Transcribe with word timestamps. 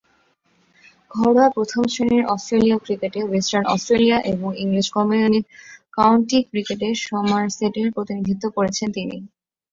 ঘরোয়া 1.11 1.47
প্রথম-শ্রেণীর 1.49 2.23
অস্ট্রেলীয় 2.27 2.77
ক্রিকেটে 2.79 3.19
ওয়েস্টার্ন 3.23 3.65
অস্ট্রেলিয়া 3.67 4.17
এবং 4.31 4.49
ইংরেজ 4.63 4.87
কাউন্টি 5.95 6.39
ক্রিকেটে 6.49 6.87
সমারসেটের 7.03 7.87
প্রতিনিধিত্ব 7.95 8.45
করেছেন 8.57 8.87
তিনি। 8.97 9.17